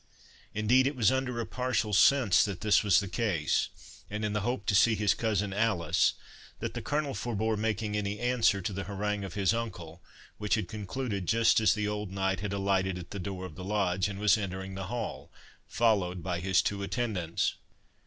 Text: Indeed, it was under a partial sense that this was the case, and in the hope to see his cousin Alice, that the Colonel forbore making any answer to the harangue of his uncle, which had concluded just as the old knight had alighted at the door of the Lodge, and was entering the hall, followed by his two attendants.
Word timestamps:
Indeed, 0.55 0.87
it 0.87 0.95
was 0.95 1.11
under 1.11 1.39
a 1.39 1.45
partial 1.45 1.93
sense 1.93 2.43
that 2.43 2.61
this 2.61 2.81
was 2.81 2.99
the 2.99 3.07
case, 3.07 3.69
and 4.09 4.25
in 4.25 4.33
the 4.33 4.39
hope 4.39 4.65
to 4.65 4.73
see 4.73 4.95
his 4.95 5.13
cousin 5.13 5.53
Alice, 5.53 6.13
that 6.57 6.73
the 6.73 6.81
Colonel 6.81 7.13
forbore 7.13 7.55
making 7.55 7.95
any 7.95 8.19
answer 8.19 8.63
to 8.63 8.73
the 8.73 8.85
harangue 8.85 9.23
of 9.23 9.35
his 9.35 9.53
uncle, 9.53 10.01
which 10.39 10.55
had 10.55 10.67
concluded 10.67 11.27
just 11.27 11.59
as 11.59 11.75
the 11.75 11.87
old 11.87 12.11
knight 12.11 12.39
had 12.39 12.51
alighted 12.51 12.97
at 12.97 13.11
the 13.11 13.19
door 13.19 13.45
of 13.45 13.53
the 13.53 13.63
Lodge, 13.63 14.09
and 14.09 14.17
was 14.17 14.39
entering 14.39 14.73
the 14.73 14.87
hall, 14.87 15.31
followed 15.67 16.23
by 16.23 16.39
his 16.39 16.63
two 16.63 16.81
attendants. 16.81 17.57